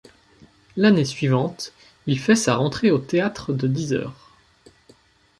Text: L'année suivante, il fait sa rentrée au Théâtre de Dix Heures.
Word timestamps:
L'année 0.77 1.05
suivante, 1.05 1.73
il 2.07 2.17
fait 2.19 2.33
sa 2.33 2.55
rentrée 2.55 2.89
au 2.89 2.97
Théâtre 2.97 3.53
de 3.53 3.67
Dix 3.67 3.93
Heures. 3.93 4.31